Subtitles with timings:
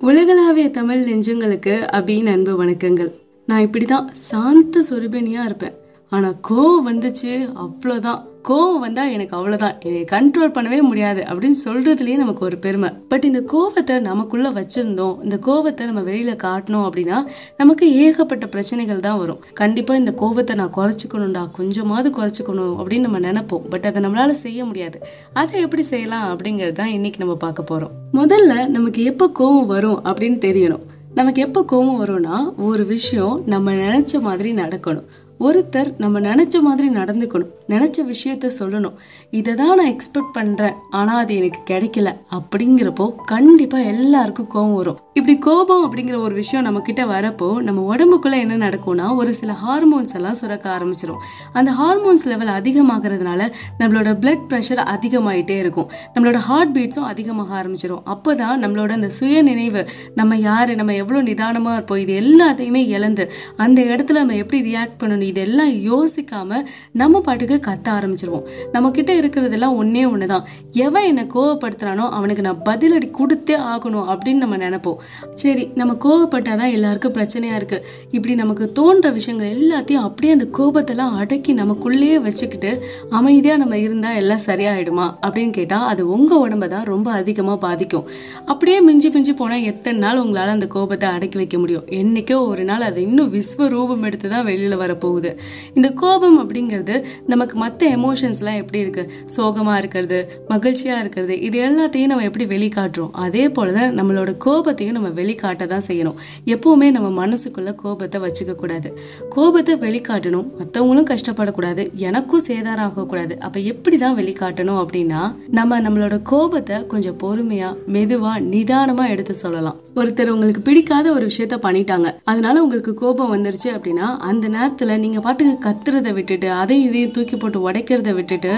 [0.00, 3.10] உலகளாவிய தமிழ் நெஞ்சங்களுக்கு அப்படின்னு அன்பு வணக்கங்கள்.
[3.46, 5.72] நான் இப்படிதான் சாந்த சொருபினியா இருப்பேன்.
[6.16, 7.32] ஆனால் கோவம் வந்துச்சு
[7.64, 12.88] அவ்வளோதான் கோவம் வந்தா எனக்கு அவ்வளோதான் என்னை கண்ட்ரோல் பண்ணவே முடியாது அப்படின்னு சொல்கிறதுலேயே நமக்கு ஒரு பெருமை.
[13.10, 17.18] பட் இந்த கோவத்தை நமக்குள்ள வச்சிருந்தோம் இந்த கோவத்தை நம்ம வெளியில காட்டணும் அப்படின்னா
[17.56, 19.40] நமக்கு ஏகப்பட்ட பிரச்சனைகள் தான் வரும்.
[19.60, 23.66] கண்டிப்பா இந்த கோவத்தை நான் குறைச்சிக்கணும்டா கொஞ்சமாவது குறைச்சிக்கணும் அப்படின்னு நம்ம நினைப்போம்.
[23.68, 24.98] பட் அதை நம்மளால செய்ய முடியாது.
[25.32, 27.94] அதை எப்படி செய்யலாம் அப்படிங்கிறது தான் இன்னைக்கு நம்ம பார்க்க போறோம்.
[28.20, 30.86] முதல்ல நமக்கு எப்போ கோவம் வரும் அப்படின்னு தெரியணும்.
[31.14, 35.08] நமக்கு எப்போ கோவம் வரும்னா ஒரு விஷயம் நம்ம நினைச்ச மாதிரி நடக்கணும்.
[35.40, 38.96] ஒருத்தர் நம்ம நினைச்ச மாதிரி நடந்துக்கணும் நினைச்ச விஷயத்த சொல்லணும்.
[39.30, 40.74] இதை தான் நான் எக்ஸ்பெக்ட் பண்றேன்.
[40.90, 42.08] ஆனா அது எனக்கு கிடைக்கல
[42.38, 45.00] அப்படிங்கிறப்போ கண்டிப்பா எல்லாருக்கும் கோபம் வரும்.
[45.18, 50.14] இப்படி கோபம் அப்படிங்கிற ஒரு விஷயம் நம்ம கிட்ட வரப்போ நம்ம உடம்புக்குள்ள என்ன நடக்கும்னா ஒரு சில ஹார்மோன்ஸ்
[50.14, 53.40] எல்லாம் சுரக்க ஆரம்பிச்சிடும் அந்த ஹார்மோன்ஸ் லெவல் அதிகமாகிறதுனால
[53.78, 55.88] நம்மளோட பிளட் ப்ரெஷர் அதிகமாயிட்டே இருக்கும்.
[56.14, 59.82] நம்மளோட ஹார்ட் பீட்ஸும் அதிகமாக ஆரம்பிச்சிடும் அப்போ தான் நம்மளோட அந்த சுய நினைவு
[60.14, 65.30] நம்ம யார் நம்ம எவ்வளோ நிதானமாக இருப்போம் இது எல்லாத்தையுமே இழந்து அந்த இடத்துல நம்ம எப்படி ரியாக்ட் பண்ணணும்
[65.32, 66.62] இதெல்லாம் யோசிக்காம
[67.02, 68.46] நம்ம பாட்டுக்கு கத்த ஆரம்பிச்சிருவோம்.
[68.72, 70.46] நம்ம கிட்ட இருக்கிறதெல்லாம் ஒன்று தான்
[70.86, 74.98] எவன் என்னை கோவப்படுத்துறானோ அவனுக்கு நான் பதிலடி கொடுத்தே ஆகணும் அப்படின்னு நம்ம நினைப்போம்.
[75.34, 81.54] சரி நம்ம கோவப்பட்டாதான் எல்லாருக்கும் பிரச்சனையாக இருக்குது இப்படி நமக்கு தோன்ற விஷயங்கள் எல்லாத்தையும் அப்படியே அந்த கோபத்தெல்லாம் அடக்கி
[81.54, 82.70] நமக்குள்ளேயே வச்சுக்கிட்டு
[83.10, 85.06] அமைதியாக நம்ம இருந்தால் எல்லாம் சரியாயிடுமா?
[85.26, 88.06] அப்படின்னு கேட்டால் அது உங்கள் உடம்ப தான் ரொம்ப அதிகமாக பாதிக்கும்.
[88.44, 91.84] அப்படியே மிஞ்சி மிஞ்சி போனால் எத்தனை நாள் உங்களால் அந்த கோபத்தை அடக்கி வைக்க முடியும்?
[91.86, 95.32] என்னைக்கோ ஒரு நாள் அது இன்னும் விஸ்வரூபம் எடுத்து தான் வெளியில் வரப்போகுது.
[95.74, 102.22] இந்த கோபம் அப்படிங்கிறது நமக்கு மற்ற எமோஷன்ஸ்லாம் எப்படி இருக்குது சோகமா இருக்கிறது மகிழ்ச்சியாக இருக்கிறது இது எல்லாத்தையும் நம்ம
[102.22, 103.10] எப்படி வெளிக்காட்டுறோம்?
[103.12, 106.18] அதே போலதான் நம்மளோட கோபத்தையும் நம்ம வெளிக்காட்ட தான் செய்யணும்.
[106.46, 108.88] எப்பவுமே நம்ம மனசுக்குள்ள கோபத்தை வச்சுக்க கூடாது.
[109.28, 110.46] கோபத்தை வெளிக்காட்டணும்.
[110.60, 111.92] மற்றவங்களும் கஷ்டப்படக்கூடாது.
[112.08, 119.08] எனக்கும் சேதாரம் ஆகக்கூடாது அப்ப எப்படி தான் வெளிக்காட்டணும் அப்படின்னா நம்ம நம்மளோட கோபத்தை கொஞ்சம் பொறுமையா மெதுவா நிதானமா
[119.08, 119.78] எடுத்து சொல்லலாம்.
[119.96, 122.08] ஒருத்தர் உங்களுக்கு பிடிக்காத ஒரு விஷயத்த பண்ணிட்டாங்க.
[122.24, 127.70] அதனால உங்களுக்கு கோபம் வந்துருச்சு அப்படின்னா அந்த நேரத்துல நீங்க பாட்டுக்கு கத்துறதை விட்டுட்டு அதையும் இதையும் தூக்கி போட்டு
[127.70, 128.52] உடைக்கிறத விட்டுட்டு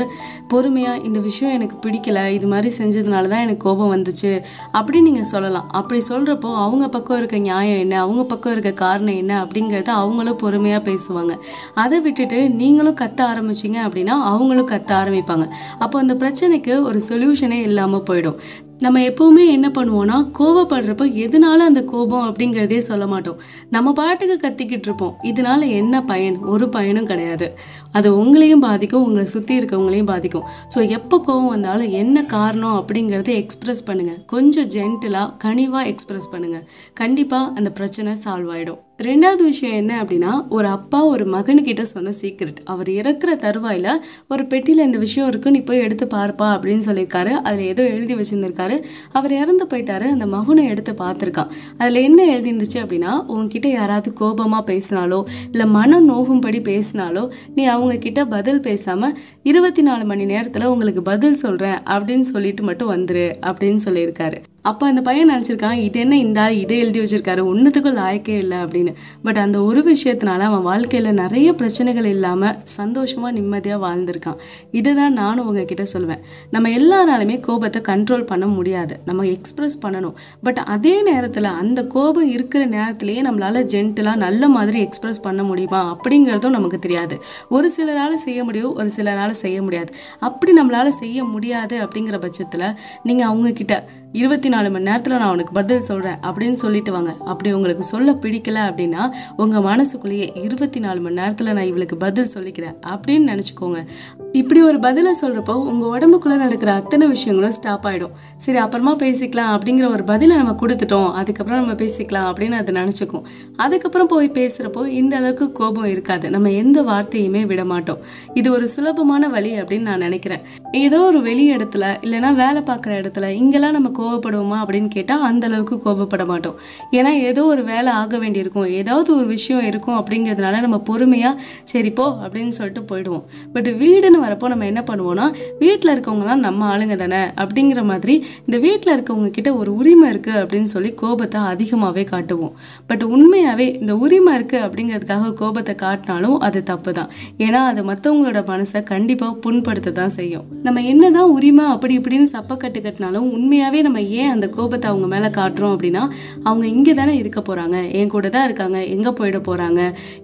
[0.52, 2.26] பொறுமையா இந்த விஷயம் எனக்கு பிடிக்கல.
[2.36, 4.32] இது மாதிரி செஞ்சதுனால தான் எனக்கு கோபம் வந்துச்சு.
[4.78, 5.70] அப்படின்னு நீங்க சொல்லலாம்.
[5.70, 8.00] அப்படி சொல்றப்போ அவங்க பக்கம் இருக்க நியாயம் என்ன?
[8.00, 9.44] அவங்க பக்கம் இருக்க காரணம் என்ன?
[9.44, 11.38] அப்படிங்கிறத அவங்களும் பொறுமையா பேசுவாங்க.
[11.74, 15.48] அதை விட்டுட்டு நீங்களும் கத்த ஆரம்பிச்சீங்க அப்படின்னா அவங்களும் கத்த ஆரம்பிப்பாங்க.
[15.78, 18.36] அப்போ அந்த பிரச்சனைக்கு ஒரு சொல்யூஷனே இல்லாம போயிடும்.
[18.84, 23.38] நம்ம எப்பவுமே என்ன பண்ணுவோம்னா கோவப்படுறப்ப எதனால அந்த கோபம் அப்படிங்கிறதே சொல்ல மாட்டோம்.
[23.70, 25.15] நம்ம பாட்டுக்கு கத்திக்கிட்டு இருப்போம்.
[25.22, 26.38] இதனால என்ன பயன்?
[26.53, 27.48] ஒரு பயனும் கிடையாது.
[27.93, 30.47] அது உங்களையும் பாதிக்கும் உங்களை சுற்றி இருக்கவங்களையும் பாதிக்கும்.
[30.75, 37.53] ஸோ எப்போ கோவம் வந்தாலும் என்ன காரணம் அப்படிங்கிறத எக்ஸ்பிரஸ் பண்ணுங்கள் கொஞ்சம் ஜென்டிலாக கனிவாக எக்ஸ்பிரஸ் பண்ணுங்கள் கண்டிப்பாக
[37.59, 42.88] அந்த பிரச்சனை சால்வ் ஆகிடும் ரெண்டாவது விஷயம் என்ன அப்படின்னா ஒரு அப்பா ஒரு மகனுக்கிட்ட சொன்ன சீக்ரெட் அவர்
[42.88, 43.88] இறக்குற தருவாயில
[44.28, 47.32] ஒரு பெட்டியில் இந்த விஷயம் இருக்கு நீ போய் எடுத்து பார்ப்பா அப்படின்னு சொல்லியிருக்காரு.
[47.47, 48.76] அதில் ஏதோ எழுதி வச்சுருந்துருக்காரு.
[49.12, 51.50] அவர் இறந்து போயிட்டாரு அந்த மகனை எடுத்து பார்த்துருக்கான்.
[51.78, 55.20] அதில் என்ன எழுதி இருந்துச்சு அப்படின்னா உங்ககிட்ட யாராவது கோபமாக பேசினாலோ
[55.50, 61.42] இல்லை மன நோகும்படி பேசினாலோ நீ அவங்க கிட்ட பதில் பேசாமல் இருபத்தி நாலு மணி நேரத்தில் உங்களுக்கு பதில்
[61.44, 64.41] சொல்கிறேன் அப்படின்னு சொல்லிட்டு மட்டும் வந்துரு அப்படின்னு சொல்லியிருக்காரு.
[64.64, 68.92] அப்போ அந்த பையன் நினச்சிருக்கான் இது என்ன இந்த ஆள் இதை எழுதி வச்சிருக்காரு ஒன்றுத்துக்கும் லாயக்கே இல்லை அப்படின்னு.
[69.22, 74.38] பட் அந்த ஒரு விஷயத்தினால அவன் வாழ்க்கையில் நிறைய பிரச்சனைகள் இல்லாமல் சந்தோஷமாக நிம்மதியாக வாழ்ந்திருக்கான்.
[74.70, 76.22] இதை தான் நானும் உங்ககிட்ட சொல்லுவேன்.
[76.50, 78.96] நம்ம எல்லாராலுமே கோபத்தை கண்ட்ரோல் பண்ண முடியாது.
[79.04, 80.14] நம்ம எக்ஸ்ப்ரெஸ் பண்ணணும்.
[80.42, 85.82] பட் அதே நேரத்தில் அந்த கோபம் இருக்கிற நேரத்திலேயே நம்மளால் ஜென்டலாக நல்ல மாதிரி எக்ஸ்பிரஸ் பண்ண முடியுமா?
[85.94, 87.18] அப்படிங்கிறதும் நமக்கு தெரியாது.
[87.48, 89.92] ஒரு சிலரால் செய்ய முடியும் ஒரு சிலரால் செய்ய முடியாது.
[90.20, 92.68] அப்படி நம்மளால் செய்ய முடியாது அப்படிங்கிற பட்சத்தில்
[93.02, 93.74] நீங்கள் அவங்கக்கிட்ட
[94.12, 97.12] இருபத்தி நாலு மணி நேரத்தில் நான் உனக்கு பதில் சொல்கிறேன் அப்படின்னு சொல்லிட்டு வாங்க.
[97.24, 102.76] அப்படி உங்களுக்கு சொல்ல பிடிக்கல அப்படின்னா உங்கள் மனசுக்குள்ளேயே இருபத்தி நாலு மணி நேரத்தில் நான் இவளுக்கு பதில் சொல்லிக்கிறேன்
[102.92, 103.86] அப்படின்னு நினச்சிக்கோங்க.
[104.32, 109.88] இப்படி ஒரு பதிலை சொல்கிறப்போ உங்கள் உடம்புக்குள்ளே நடக்கிற அத்தனை விஷயங்களும் ஸ்டாப் ஆகிடும் சரி அப்புறமா பேசிக்கலாம் அப்படிங்கிற
[109.90, 111.12] ஒரு பதிலை நம்ம கொடுத்துட்டோம்.
[111.12, 113.22] அதுக்கப்புறம் நம்ம பேசிக்கலாம் அப்படின்னு அது நினச்சிக்கும்.
[113.56, 116.30] அதுக்கப்புறம் போய் பேசுகிறப்போ இந்த அளவுக்கு கோபம் இருக்காது.
[116.30, 117.98] நம்ம எந்த வார்த்தையுமே விட மாட்டோம்.
[118.34, 120.40] இது ஒரு சுலபமான வழி அப்படின்னு நான் நினைக்கிறேன்.
[120.72, 125.76] ஏதோ ஒரு வெளி இடத்துல இல்லைன்னா வேலை பார்க்குற இடத்துல இங்கெல்லாம் நம்ம கோவப்படுவோமா அப்படின்னு கேட்டால் அந்த அளவுக்கு
[125.86, 126.56] கோபப்பட மாட்டோம்.
[126.99, 128.69] ஏன்னா ஏதோ ஒரு வேலை ஆக வேண்டியிருக்கும்.
[128.81, 131.34] ஏதாவது ஒரு விஷயம் இருக்கும் அப்படிங்கிறதுனால நம்ம பொறுமையாக
[131.72, 133.25] சரிப்போ அப்படின்னு சொல்லிட்டு போயிடுவோம்.
[133.54, 135.26] பட் வீடுன்னு வரப்போ நம்ம என்ன பண்ணுவோம்னா
[135.62, 138.14] வீட்டில் இருக்கவங்கலாம் நம்ம ஆளுங்க தானே அப்படிங்கிற மாதிரி
[138.46, 142.54] இந்த வீட்டில் இருக்கவங்க கிட்ட ஒரு உரிமை இருக்குது அப்படின்னு சொல்லி கோபத்தை அதிகமாகவே காட்டுவோம்.
[142.90, 147.10] பட் உண்மையாகவே இந்த உரிமை இருக்குது அப்படிங்கிறதுக்காக கோபத்தை காட்டினாலும் அது தப்பு தான்
[147.46, 150.46] ஏன்னா அது மற்றவங்களோட மனசை கண்டிப்பாக புண்படுத்த தான் செய்யும்.
[150.66, 155.28] நம்ம என்னதான் உரிமை அப்படி இப்படின்னு சப்பக்கட்டு கட்டினாலும் உண்மையாகவே நம்ம நம்ம ஏன் அந்த கோபத்தை அவங்க மேலே
[155.36, 156.02] காட்டுறோம் அப்படின்னா
[156.48, 159.80] அவங்க இங்கே தானே இருக்க போகிறாங்க என் கூட தான் இருக்காங்க எங்கே போயிட போகிறாங்க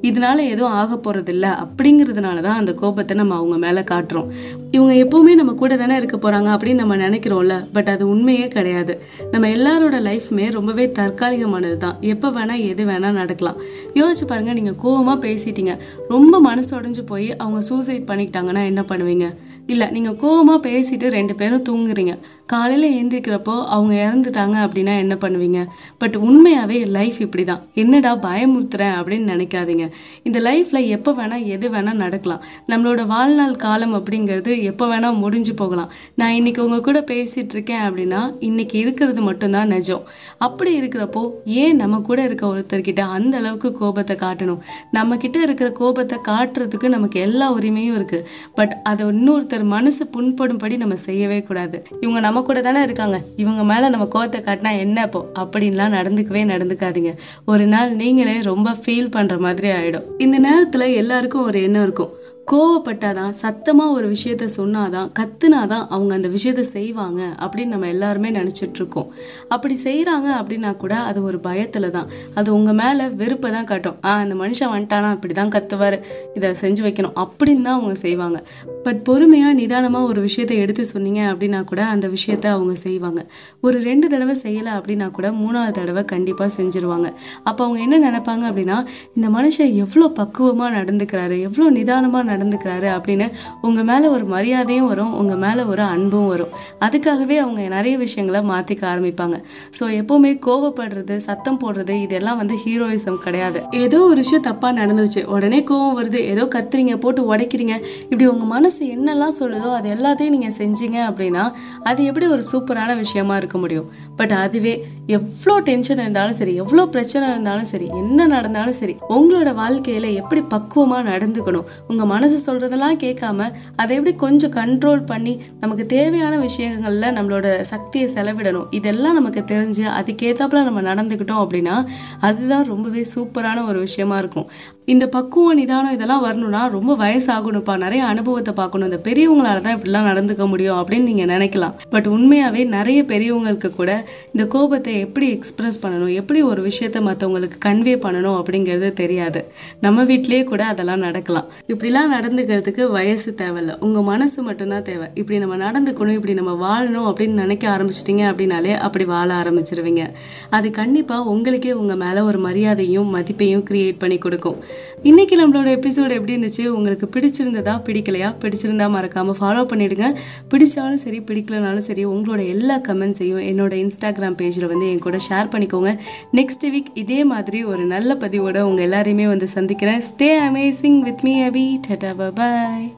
[0.08, 4.30] இதனால எதுவும் ஆக போகிறதில்ல அப்படிங்கிறதுனால தான் அந்த கோபத்தை நம்ம அவங்க மேலே காட்டுறோம்.
[4.76, 8.96] இவங்க எப்போவுமே நம்ம கூட தானே இருக்க போகிறாங்க அப்படின்னு நம்ம நினைக்கிறோம்ல பட் அது உண்மையே கிடையாது.
[9.34, 11.98] நம்ம எல்லாரோட லைஃப்மே ரொம்பவே தற்காலிகமானது தான்.
[12.14, 13.60] எப்போ வேணால் எது வேணால் நடக்கலாம்.
[14.00, 15.74] யோசிச்சு பாருங்கள் நீங்கள் கோபமாக பேசிட்டீங்க.
[16.14, 19.28] ரொம்ப மனசு உடஞ்சு போய் அவங்க சூசைட் பண்ணிக்கிட்டாங்கன்னா என்ன பண்ணுவீங்க?
[19.72, 22.12] இல்லை நீங்கள் கோபமாக பேசிட்டு ரெண்டு பேரும் தூங்குறீங்க.
[22.52, 25.60] காலையில் எழுந்திரிக்கிறப்போ அவங்க இறந்துட்டாங்க அப்படின்னா என்ன பண்ணுவீங்க?
[26.02, 29.86] பட் உண்மையாகவே லைஃப் இப்படி தான் என்னடா பயமுறுத்துறேன் அப்படின்னு நினைக்காதீங்க.
[30.28, 32.44] இந்த லைஃப்பில் எப்போ வேணால் எது வேணால் நடக்கலாம்.
[32.70, 35.90] நம்மளோட வாழ்நாள் காலம் அப்படிங்கிறது எப்போ வேணால் முடிஞ்சு போகலாம்.
[36.22, 40.06] நான் இன்னைக்கு உங்கள் கூட பேசிகிட்டு இருக்கேன் அப்படின்னா இன்னைக்கு இருக்கிறது மட்டும்தான் நிஜம்.
[40.48, 44.62] அப்படி இருக்கிறப்போ ஏன் நம்ம கூட இருக்க ஒருத்தர்கிட்ட அந்த அளவுக்கு கோபத்தை காட்டணும்?
[44.98, 48.24] நம்மக்கிட்ட இருக்கிற கோபத்தை காட்டுறதுக்கு நமக்கு எல்லா உரிமையும் இருக்குது
[48.60, 51.82] பட் அதை இன்னொருத்தர் மனசு புண்படும்படி நம்ம செய்யவே கூடாது.
[52.00, 53.20] இவங்க நம்ம கூட தானே இருக்காங்க.
[53.36, 57.16] இவங்க மேல நம்ம கோத்தை காட்டினா என்ன இப்போ அப்படின்லாம் நடந்துக்கவே நடந்துக்காதீங்க.
[57.46, 60.04] ஒரு நாள் நீங்களே ரொம்ப ஃபீல் பண்ற மாதிரி ஆயிடும்.
[60.18, 62.16] இந்த நேரத்துல எல்லாருக்கும் ஒரு எண்ணம் இருக்கும்.
[62.52, 69.06] கோவப்பட்டாதான் சத்தமாக ஒரு விஷயத்த சொன்னாதான் கத்துனாதான் அவங்க அந்த விஷயத்த செய்வாங்க அப்படின்னு நம்ம எல்லாருமே நினச்சிட்ருக்கோம்.
[69.48, 73.96] அப்படி செய்கிறாங்க அப்படின்னா கூட அது ஒரு பயத்தில் தான் அது உங்கள் மேலே வெறுப்பை தான் காட்டும்.
[74.04, 76.02] ஆ அந்த மனுஷன் வந்துட்டானா இப்படிதான் கத்துவார்
[76.34, 78.44] இதை செஞ்சு வைக்கணும் அப்படின்னு தான் அவங்க செய்வாங்க.
[78.82, 83.26] பட் பொறுமையாக நிதானமாக ஒரு விஷயத்த எடுத்து சொன்னீங்க அப்படின்னா கூட அந்த விஷயத்த அவங்க செய்வாங்க.
[83.60, 87.12] ஒரு ரெண்டு தடவை செய்யலை அப்படின்னா கூட மூணாவது தடவை கண்டிப்பாக செஞ்சுருவாங்க.
[87.44, 93.28] அப்போ அவங்க என்ன நினைப்பாங்க அப்படின்னா இந்த மனுஷன் எவ்வளோ பக்குவமாக நடந்துக்கிறாரு எவ்வளோ நிதானமா நடந்துக்கிறாரு அப்படின்னு
[93.62, 96.52] உங்கள் மேலே ஒரு மரியாதையும் வரும் உங்கள் மேலே ஒரு அன்பும் வரும்.
[96.86, 99.36] அதுக்காகவே அவங்க நிறைய விஷயங்களை மாற்றிக்க ஆரம்பிப்பாங்க.
[99.78, 103.60] ஸோ எப்போவுமே கோவப்படுறது சத்தம் போடுறது இதெல்லாம் வந்து ஹீரோயிசம் கிடையாது.
[103.84, 105.22] ஏதோ ஒரு விஷயம் தப்பாக நடந்துருச்சு.
[105.34, 106.20] உடனே கோவம் வருது.
[106.32, 107.74] ஏதோ கத்துறீங்க போட்டு உடைக்கிறீங்க.
[108.10, 111.44] இப்படி உங்கள் மனசு என்னெல்லாம் சொல்லுதோ அது எல்லாத்தையும் நீங்கள் செஞ்சீங்க அப்படின்னா
[111.90, 113.88] அது எப்படி ஒரு சூப்பரான விஷயமா இருக்க முடியும்?
[114.20, 114.72] பட் அதுவே
[115.16, 121.02] எவ்வளோ டென்ஷன் இருந்தாலும் சரி எவ்வளோ பிரச்சனை இருந்தாலும் சரி என்ன நடந்தாலும் சரி உங்களோட வாழ்க்கையில் எப்படி பக்குவமாக
[121.10, 121.66] நடந்துக்கணும்?
[121.90, 128.66] உங்கள் மனசு சொல்றதெல்லாம் கேட்காம அதை எப்படி கொஞ்சம் கண்ட்ரோல் பண்ணி நமக்கு தேவையான விஷயங்கள்ல நம்மளோட சக்தியை செலவிடணும்.
[128.70, 131.86] இதெல்லாம் நமக்கு தெரிஞ்சு அதுக்கேற்றாப்புல நம்ம நடந்துக்கிட்டோம் அப்படின்னா
[132.20, 134.50] அதுதான் ரொம்பவே சூப்பரான ஒரு விஷயமா இருக்கும்.
[134.92, 137.76] இந்த பக்குவம் நிதானம் இதெல்லாம் வரணும்னா ரொம்ப வயசாகணும்ப்பா.
[137.76, 138.86] நிறைய அனுபவத்தை பார்க்கணும்.
[138.90, 141.74] இந்த பெரியவங்களால தான் இப்படிலாம் நடந்துக்க முடியும் அப்படின்னு நீங்க நினைக்கலாம்.
[141.90, 146.14] பட் உண்மையாவே நிறைய பெரியவங்களுக்கு கூட இந்த கோபத்தை எப்படி எக்ஸ்பிரஸ் பண்ணணும்?
[146.14, 149.42] எப்படி ஒரு விஷயத்த மற்றவங்களுக்கு கன்வே பண்ணணும் அப்படிங்கிறது தெரியாது.
[149.80, 151.44] நம்ம வீட்டிலேயே கூட அதெல்லாம் நடக்கலாம்.
[151.68, 153.76] இப்படிலாம் நடந்துக்கிறதுக்கு வயசு தேவையில்ல.
[153.78, 155.08] உங்க மனசு மட்டும்தான் தேவை.
[155.14, 160.04] இப்படி நம்ம நடந்துக்கணும் இப்படி நம்ம வாழணும் அப்படின்னு நினைக்க ஆரம்பிச்சிட்டீங்க அப்படின்னாலே அப்படி வாழ ஆரம்பிச்சிருவீங்க.
[160.50, 164.76] அது கண்டிப்பா உங்களுக்கே உங்க மேல ஒரு மரியாதையும் மதிப்பையும் கிரியேட் பண்ணி கொடுக்கும்.
[165.02, 166.66] இன்றைக்கி நம்மளோட எபிசோடு எப்படி இருந்துச்சு?
[166.66, 168.34] உங்களுக்கு பிடிச்சிருந்ததா பிடிக்கலையா?
[168.40, 170.14] பிடிச்சிருந்தா மறக்காமல் ஃபாலோ பண்ணிவிடுங்க
[170.50, 175.98] பிடிச்சாலும் சரி பிடிக்கலனாலும் சரி உங்களோட எல்லா கமெண்ட்ஸையும் என்னோட இன்ஸ்டாகிராம் பேஜில் வந்து என் கூட ஷேர் பண்ணிக்கோங்க.
[176.32, 180.00] நெக்ஸ்ட் வீக் இதே மாதிரி ஒரு நல்ல பதிவோடு உங்கள் எல்லாரையுமே வந்து சந்திக்கிறேன்.
[180.00, 182.97] Stay amazing with me Abhi tata bye